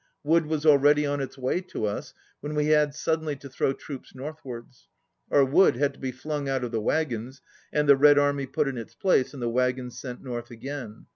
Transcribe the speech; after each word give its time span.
Wood 0.23 0.47
was 0.47 0.65
already 0.65 1.05
on 1.05 1.21
its 1.21 1.37
way 1.37 1.61
to 1.61 1.85
us, 1.85 2.15
when 2.39 2.55
we 2.55 2.69
had 2.69 2.95
suddenly 2.95 3.35
to 3.35 3.47
throw 3.47 3.71
troops 3.71 4.15
northwards. 4.15 4.87
Our 5.29 5.45
wood 5.45 5.75
had 5.75 5.93
to 5.93 5.99
be 5.99 6.11
flung 6.11 6.49
out 6.49 6.63
of 6.63 6.71
the 6.71 6.81
wagons, 6.81 7.39
and 7.71 7.87
the 7.87 7.95
Red 7.95 8.17
Army 8.17 8.47
put 8.47 8.67
in 8.67 8.79
its 8.79 8.95
place, 8.95 9.31
and 9.31 9.43
the 9.43 9.47
wagons 9.47 9.99
sent 9.99 10.23
north 10.23 10.49
again. 10.49 11.05